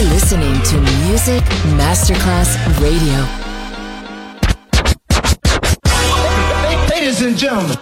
You're 0.00 0.08
listening 0.08 0.62
to 0.62 0.80
Music 1.04 1.44
Masterclass 1.76 2.56
Radio. 2.80 3.20
Ladies 6.88 7.20
and 7.20 7.36
gentlemen. 7.36 7.76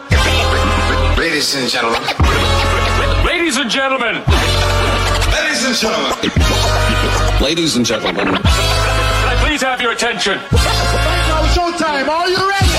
Ladies 1.16 1.54
and 1.54 1.70
gentlemen. 1.70 2.02
Ladies 3.24 3.56
and 3.56 3.70
gentlemen. 3.70 4.16
Ladies 5.30 5.64
and 5.64 5.76
gentlemen. 5.76 7.40
Ladies 7.40 7.76
and 7.76 7.86
gentlemen. 7.86 8.26
Can 8.26 8.42
I 8.42 9.36
please 9.46 9.62
have 9.62 9.80
your 9.80 9.92
attention? 9.92 10.38
Now 10.50 11.44
it's 11.44 11.56
showtime. 11.56 12.08
Are 12.08 12.28
you 12.28 12.50
ready? 12.50 12.74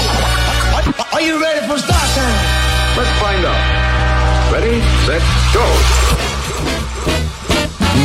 Are 1.13 1.21
you 1.21 1.41
ready 1.41 1.65
for 1.65 1.77
start 1.77 2.09
time? 2.11 2.97
Let's 2.97 3.19
find 3.21 3.45
out. 3.45 4.51
Ready, 4.51 4.81
set, 5.05 5.21
go. 5.53 6.19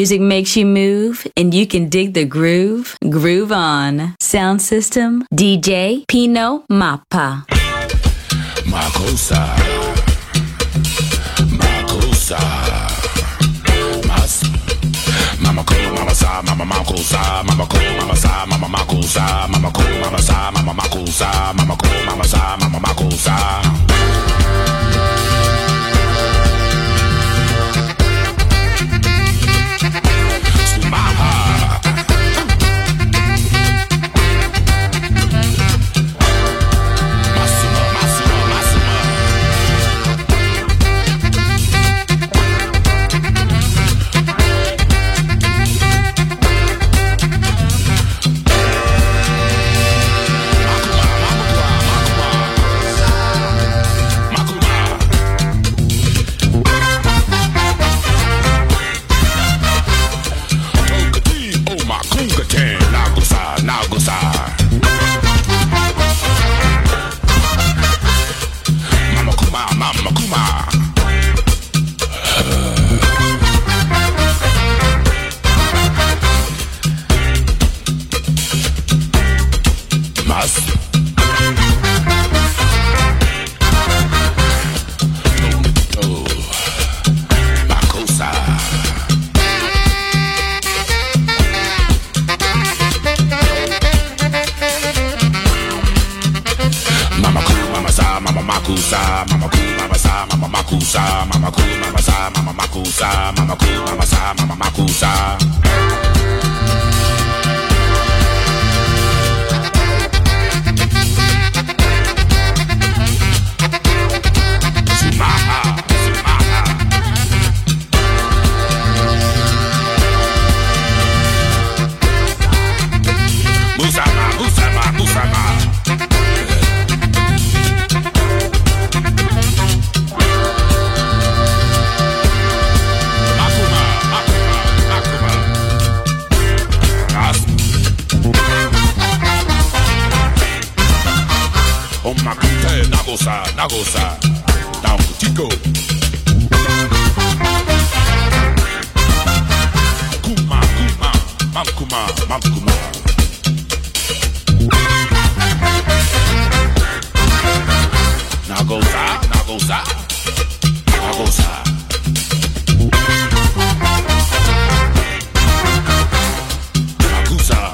Music 0.00 0.22
makes 0.22 0.56
you 0.56 0.64
move 0.64 1.26
and 1.36 1.52
you 1.52 1.66
can 1.66 1.90
dig 1.90 2.14
the 2.14 2.24
groove, 2.24 2.96
groove 3.10 3.52
on. 3.52 4.16
Sound 4.18 4.62
system, 4.62 5.26
DJ 5.30 6.06
Pino 6.08 6.64
Mappa. 6.72 7.44
Makossa. 8.64 9.44
Makossa. 11.52 12.40
Mas. 14.08 14.40
Mama 15.38 15.62
ko, 15.64 15.74
mama 15.94 16.14
sa, 16.14 16.40
mama 16.48 16.64
mama 16.64 16.82
ko, 16.86 16.96
mama 17.98 18.16
sa, 18.16 18.46
mama 18.46 18.68
makossa, 18.68 19.48
mama 19.52 19.70
ko, 19.70 19.82
mama 20.00 20.22
sa, 20.22 20.50
mama 20.50 20.72
makossa, 20.72 21.52
mama 21.52 21.76
ko, 21.76 21.88
mama 22.06 22.24
sa, 22.24 22.56
mama 22.56 22.80
makossa. 22.80 23.36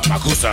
Makusa. 0.09 0.53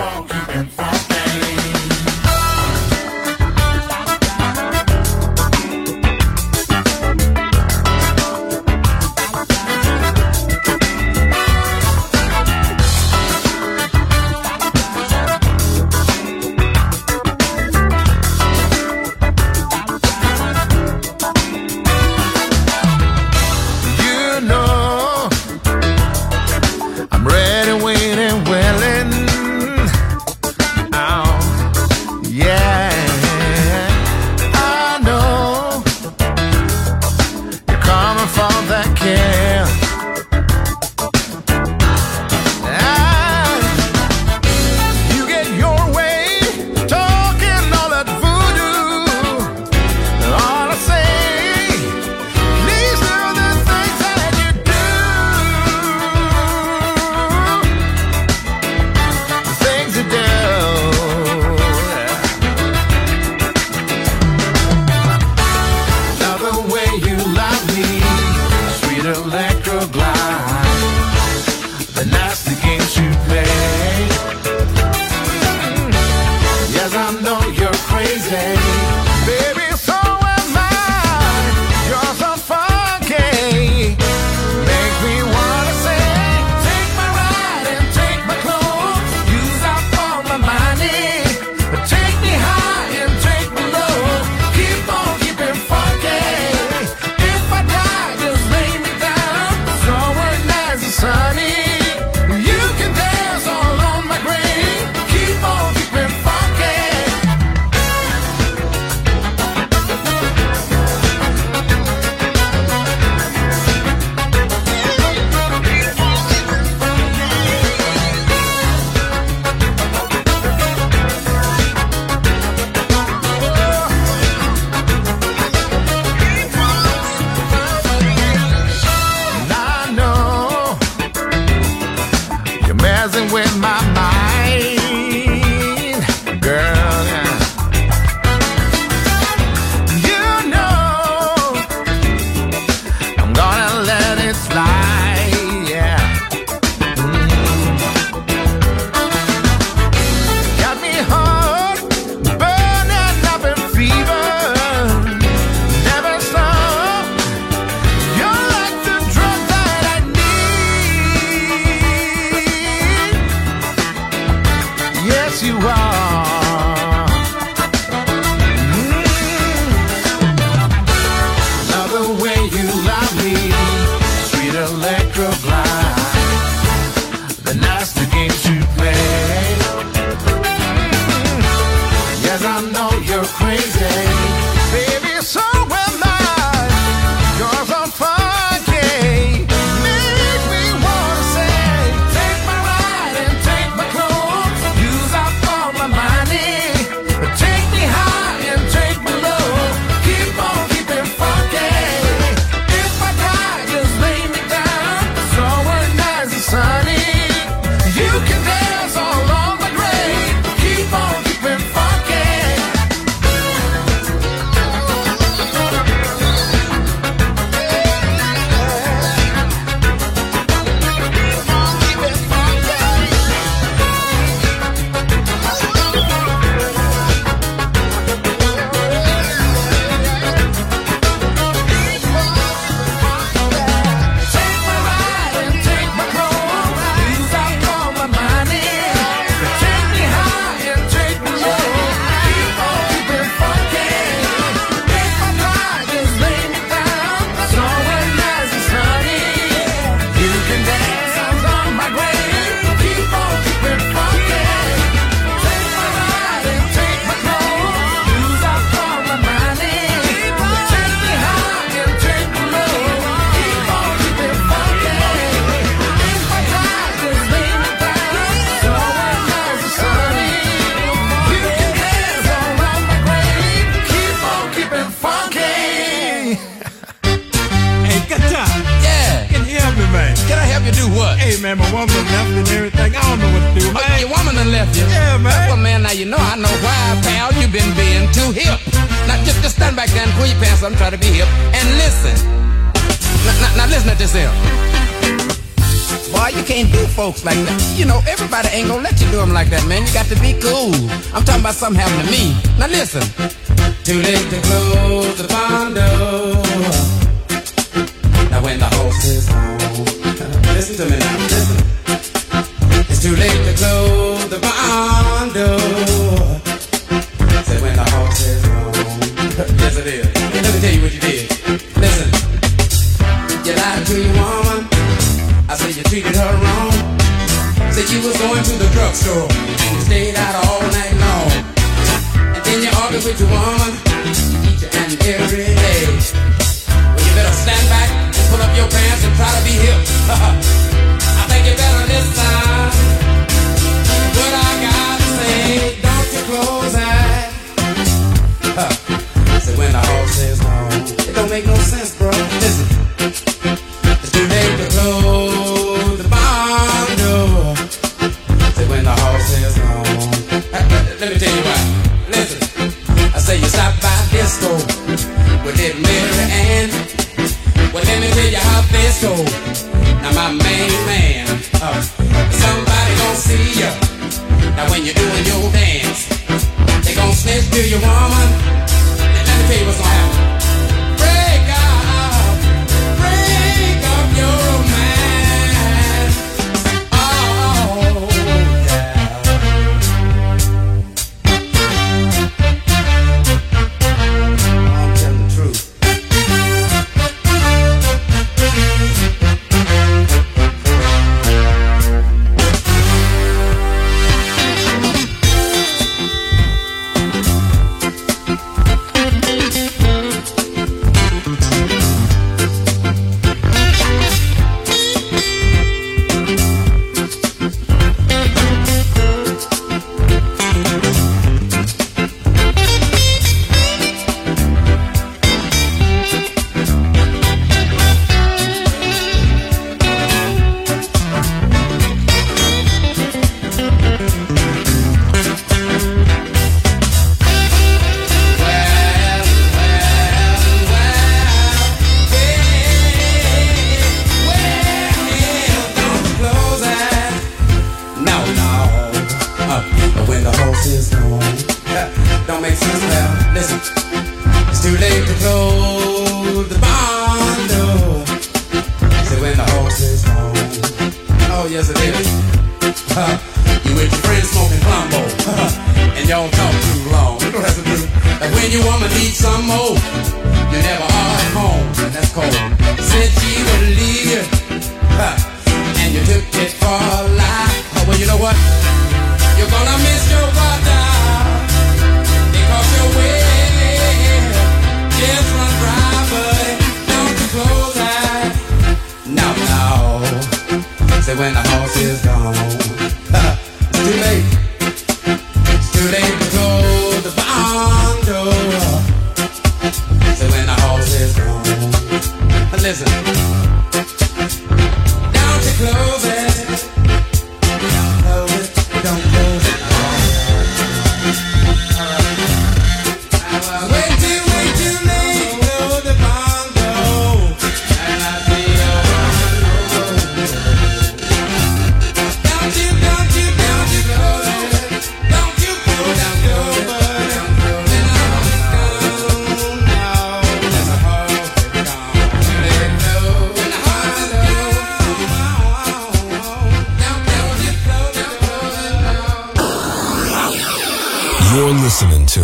You're 541.33 541.51
listening 541.51 542.05
to 542.07 542.19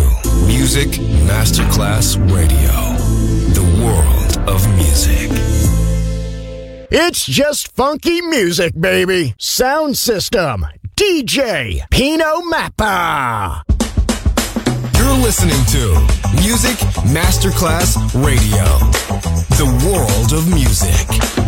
Music 0.46 0.88
Masterclass 1.24 2.18
Radio, 2.30 2.74
the 3.54 3.64
world 3.82 4.38
of 4.46 4.68
music. 4.76 5.30
It's 6.90 7.24
just 7.24 7.74
funky 7.74 8.20
music, 8.20 8.78
baby. 8.78 9.34
Sound 9.38 9.96
system, 9.96 10.66
DJ 10.94 11.88
Pino 11.90 12.42
Mappa. 12.52 13.62
You're 14.98 15.24
listening 15.24 15.64
to 15.72 16.42
Music 16.42 16.76
Masterclass 17.08 17.96
Radio, 18.22 18.66
the 19.56 19.68
world 19.86 20.34
of 20.34 20.52
music. 20.52 21.47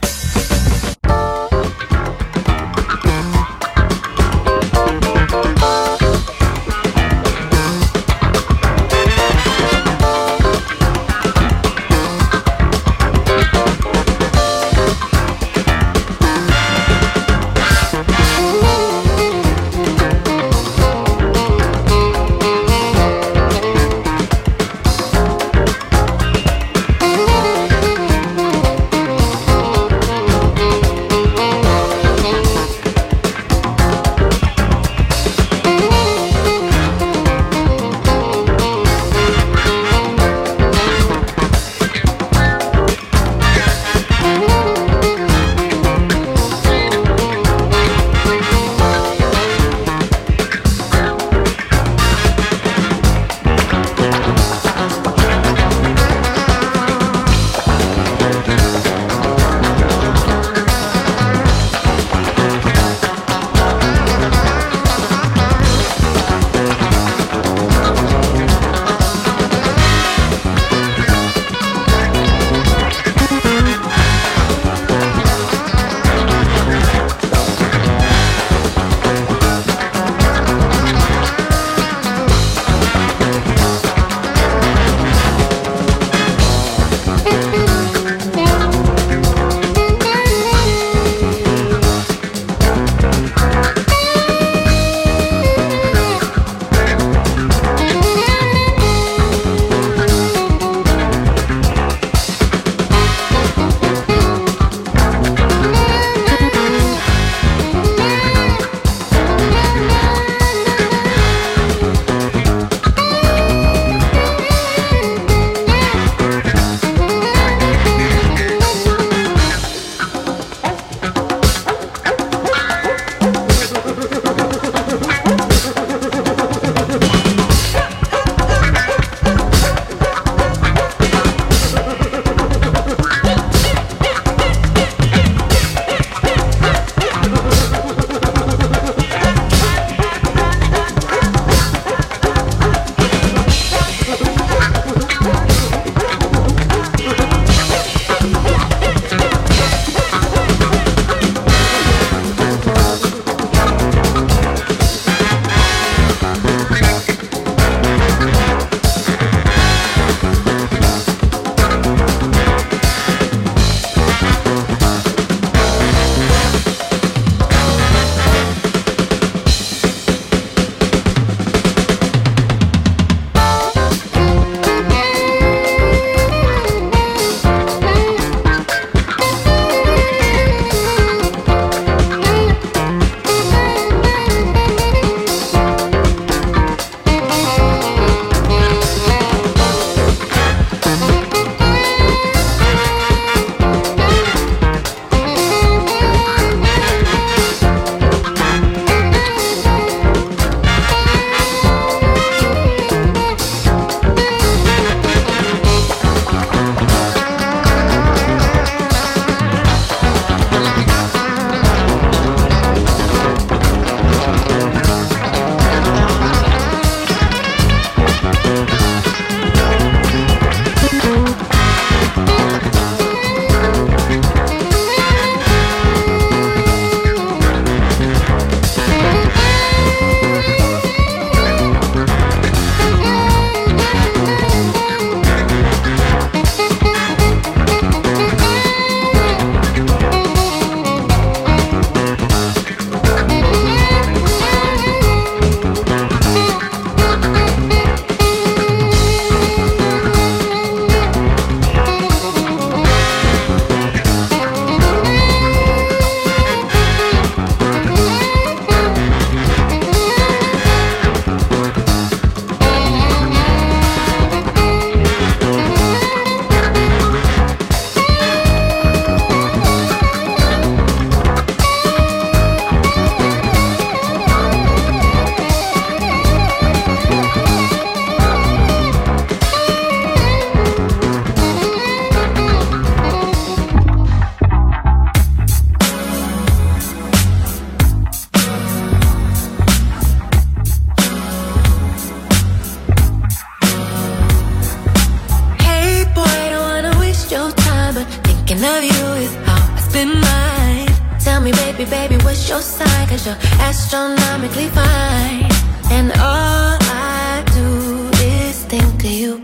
love 298.81 298.97
you 298.97 299.23
is 299.23 299.35
how 299.45 299.75
I 299.75 299.79
spend 299.79 300.13
mine. 300.21 301.19
Tell 301.19 301.41
me, 301.41 301.51
baby, 301.51 301.85
baby, 301.85 302.15
what's 302.23 302.47
your 302.49 302.61
sign? 302.61 303.07
Cause 303.07 303.25
you're 303.25 303.37
astronomically 303.59 304.69
fine. 304.69 305.45
And 305.91 306.11
all 306.13 306.77
I 306.81 307.43
do 307.53 308.09
is 308.23 308.63
think 308.65 309.03
of 309.03 309.11
you. 309.11 309.41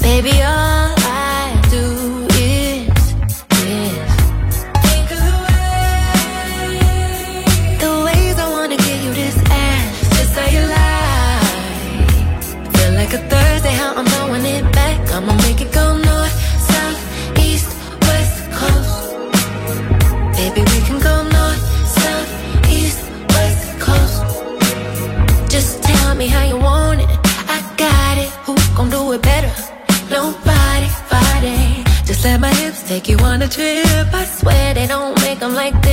Baby, 0.00 0.42
all 0.42 0.89
on 33.40 33.46
a 33.46 33.48
trip. 33.48 34.12
I 34.12 34.24
swear 34.24 34.74
they 34.74 34.86
don't 34.86 35.18
make 35.22 35.38
them 35.38 35.54
like 35.54 35.80
this. 35.82 35.89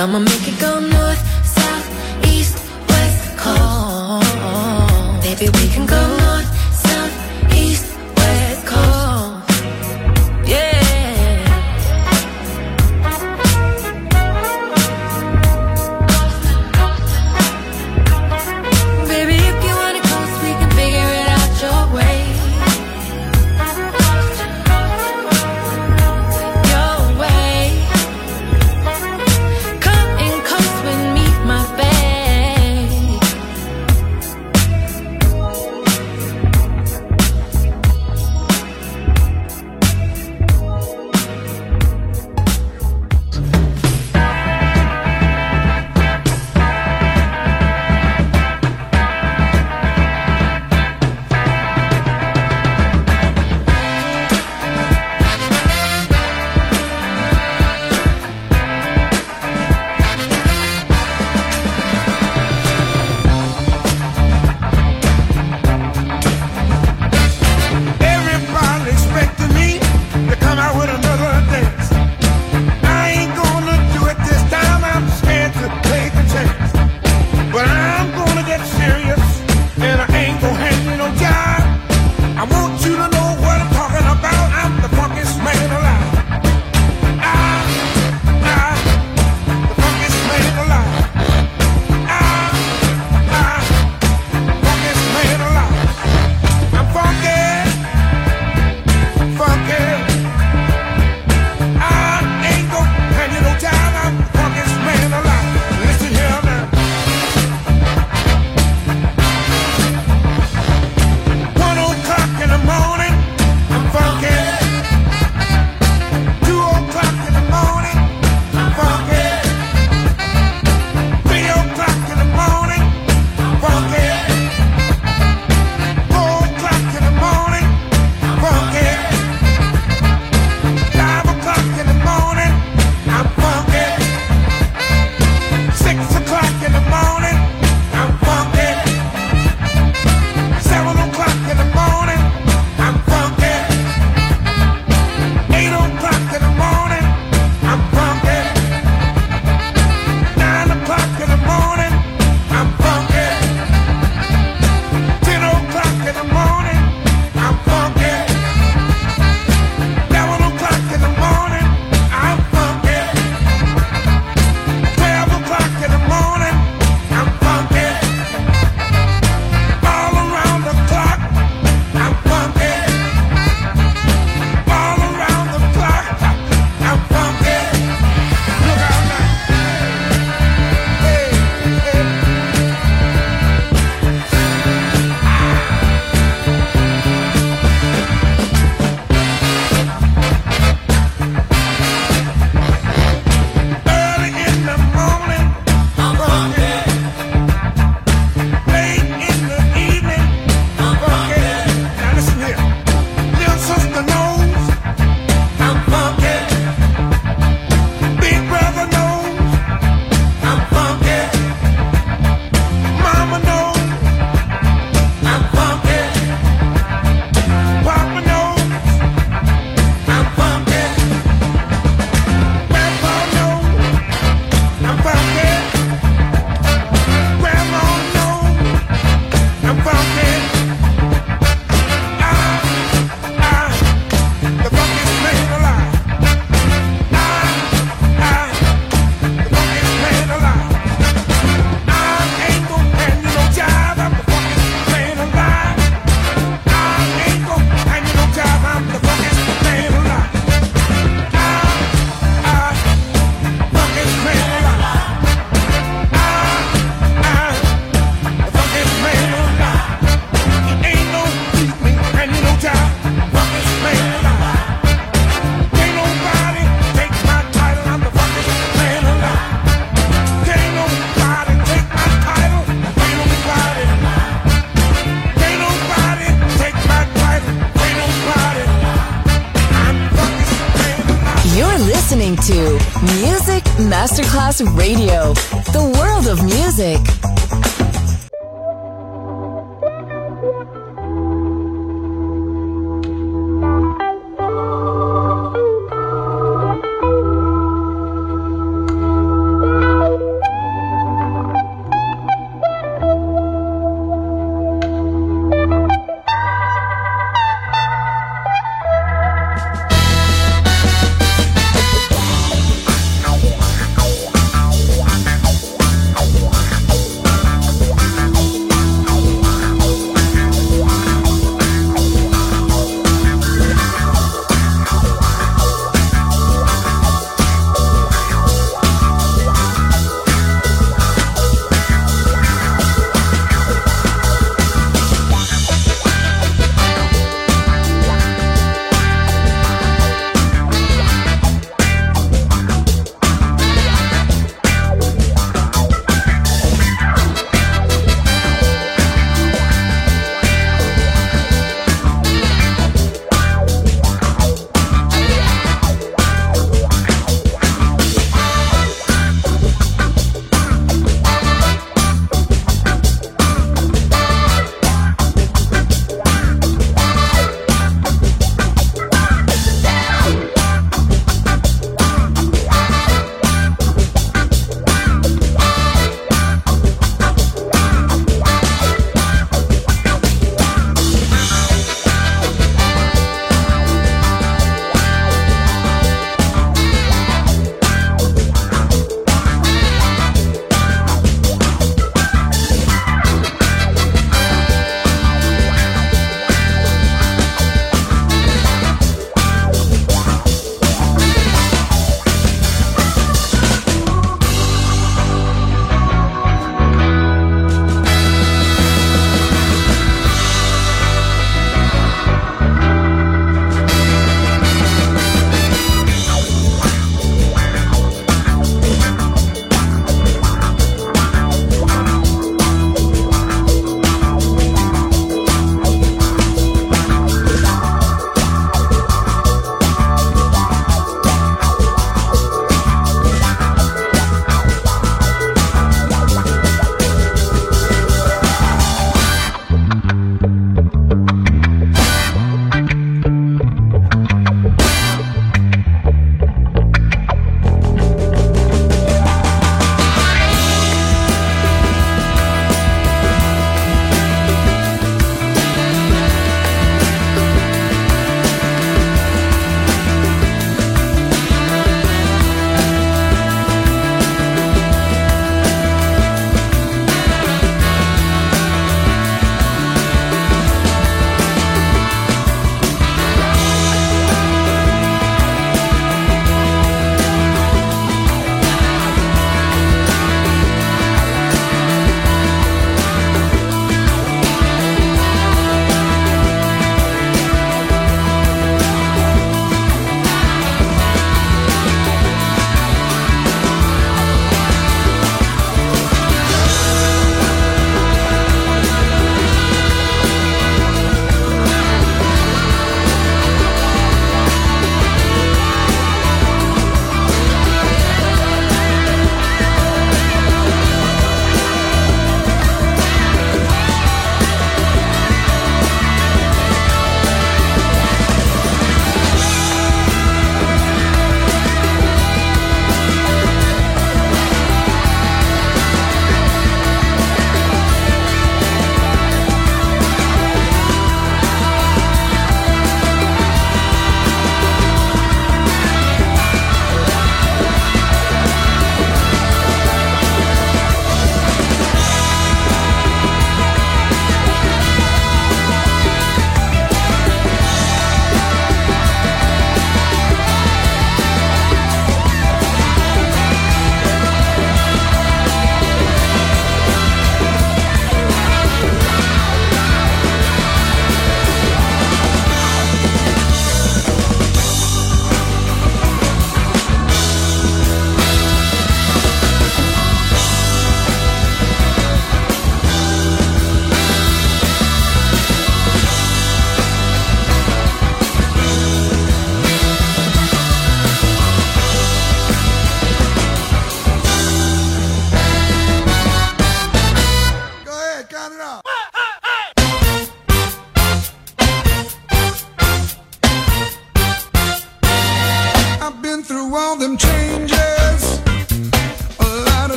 I'ma 0.00 0.18
make 0.18 0.48
it 0.48 0.58
go 0.58 0.80
now. 0.80 0.99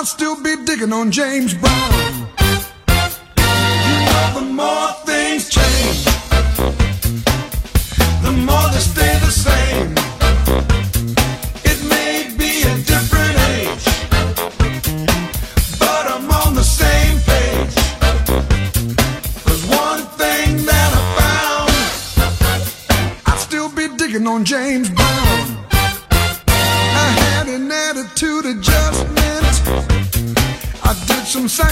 I'd 0.00 0.06
still 0.06 0.42
be 0.42 0.56
digging 0.64 0.94
on 0.94 1.10
James 1.10 1.52
Brown. 1.52 2.26
You 3.36 3.44
know, 4.06 4.30
the 4.34 4.40
more 4.50 4.92
things 5.04 5.50
change, 5.50 6.04
the 8.22 8.32
more 8.32 8.68
they 8.72 8.78
stay 8.78 9.18
the 9.18 9.30
same. 9.30 9.94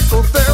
soltero. 0.09 0.48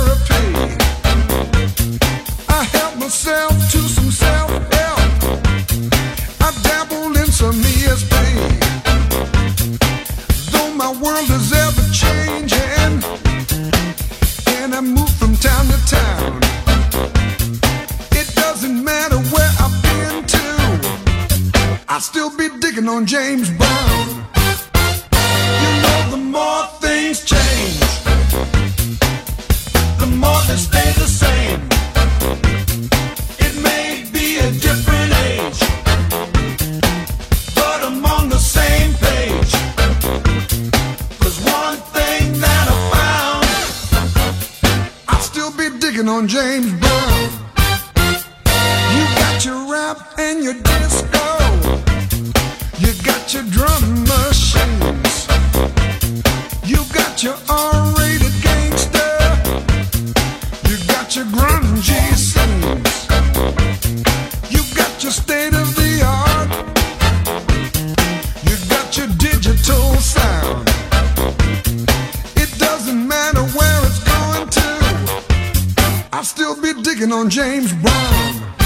on 77.12 77.28
James 77.28 77.72
Brown. 77.72 78.63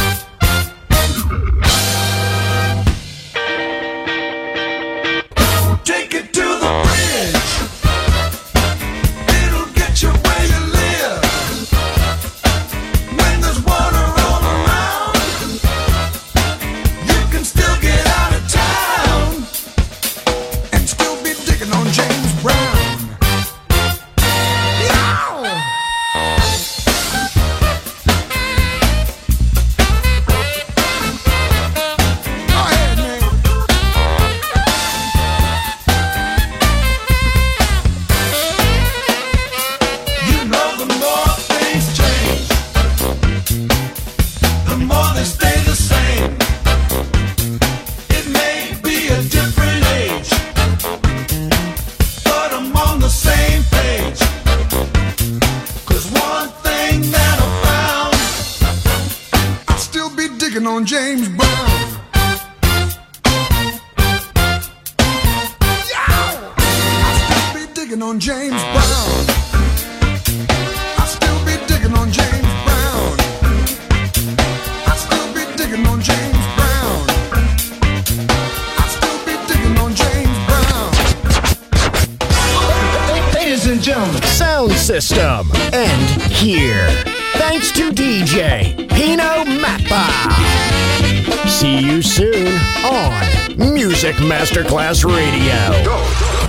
Masterclass 94.58 95.04
Radio. 95.04 95.77